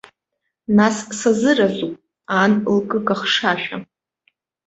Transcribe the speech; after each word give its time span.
Нас, 0.77 0.97
сазыразуп, 1.19 1.95
ан 2.41 2.53
лкыкахшашәа. 2.75 3.77